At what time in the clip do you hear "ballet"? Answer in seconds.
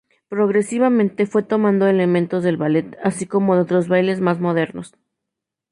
2.57-2.97